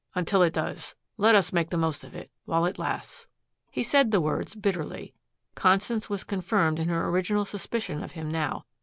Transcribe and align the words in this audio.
Until 0.15 0.41
it 0.41 0.53
does 0.53 0.95
let 1.17 1.35
us 1.35 1.53
make 1.53 1.69
the 1.69 1.77
most 1.77 2.03
of 2.03 2.15
it 2.15 2.31
while 2.45 2.65
it 2.65 2.79
lasts." 2.79 3.27
He 3.69 3.83
said 3.83 4.09
the 4.09 4.19
words 4.19 4.55
bitterly. 4.55 5.13
Constance 5.53 6.09
was 6.09 6.23
confirmed 6.23 6.79
in 6.79 6.89
her 6.89 7.07
original 7.09 7.45
suspicion 7.45 8.03
of 8.03 8.13
him 8.13 8.27
now. 8.31 8.65